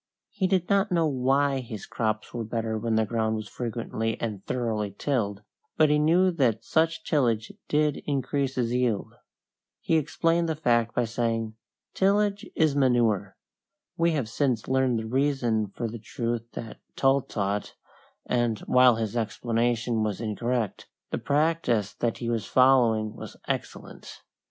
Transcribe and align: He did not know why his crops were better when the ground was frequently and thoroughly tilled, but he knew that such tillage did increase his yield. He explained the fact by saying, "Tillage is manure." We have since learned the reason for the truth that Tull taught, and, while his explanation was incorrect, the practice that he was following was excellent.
He 0.31 0.47
did 0.47 0.67
not 0.67 0.91
know 0.91 1.05
why 1.05 1.59
his 1.59 1.85
crops 1.85 2.33
were 2.33 2.43
better 2.43 2.75
when 2.75 2.95
the 2.95 3.05
ground 3.05 3.35
was 3.35 3.47
frequently 3.47 4.19
and 4.19 4.43
thoroughly 4.47 4.95
tilled, 4.97 5.43
but 5.77 5.91
he 5.91 5.99
knew 5.99 6.31
that 6.31 6.63
such 6.65 7.03
tillage 7.03 7.51
did 7.69 7.97
increase 8.07 8.55
his 8.55 8.73
yield. 8.73 9.13
He 9.79 9.97
explained 9.97 10.49
the 10.49 10.55
fact 10.55 10.95
by 10.95 11.05
saying, 11.05 11.53
"Tillage 11.93 12.49
is 12.55 12.75
manure." 12.75 13.37
We 13.95 14.13
have 14.13 14.27
since 14.27 14.67
learned 14.67 14.97
the 14.97 15.05
reason 15.05 15.67
for 15.67 15.87
the 15.87 15.99
truth 15.99 16.49
that 16.53 16.77
Tull 16.95 17.21
taught, 17.21 17.75
and, 18.25 18.57
while 18.61 18.95
his 18.95 19.15
explanation 19.15 20.01
was 20.01 20.19
incorrect, 20.19 20.87
the 21.11 21.19
practice 21.19 21.93
that 21.93 22.17
he 22.17 22.27
was 22.27 22.47
following 22.47 23.15
was 23.15 23.37
excellent. 23.47 24.23